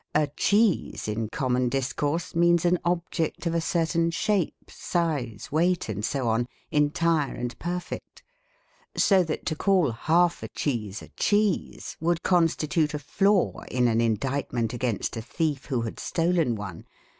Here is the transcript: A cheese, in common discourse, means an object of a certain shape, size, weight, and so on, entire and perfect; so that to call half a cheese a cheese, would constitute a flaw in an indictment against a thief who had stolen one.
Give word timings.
A 0.15 0.25
cheese, 0.35 1.07
in 1.07 1.29
common 1.29 1.69
discourse, 1.69 2.33
means 2.33 2.65
an 2.65 2.79
object 2.83 3.45
of 3.45 3.53
a 3.53 3.61
certain 3.61 4.09
shape, 4.09 4.55
size, 4.71 5.49
weight, 5.51 5.89
and 5.89 6.03
so 6.03 6.27
on, 6.27 6.47
entire 6.71 7.35
and 7.35 7.55
perfect; 7.59 8.23
so 8.97 9.23
that 9.23 9.45
to 9.45 9.55
call 9.55 9.91
half 9.91 10.41
a 10.41 10.47
cheese 10.47 11.03
a 11.03 11.09
cheese, 11.09 11.97
would 11.99 12.23
constitute 12.23 12.95
a 12.95 12.97
flaw 12.97 13.59
in 13.69 13.87
an 13.87 14.01
indictment 14.01 14.73
against 14.73 15.15
a 15.17 15.21
thief 15.21 15.65
who 15.65 15.81
had 15.81 15.99
stolen 15.99 16.55
one. 16.55 16.87